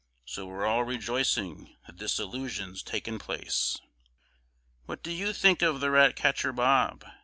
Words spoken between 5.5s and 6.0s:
of the